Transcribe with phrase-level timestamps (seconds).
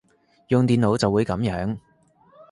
[0.47, 1.77] 用電腦就會噉樣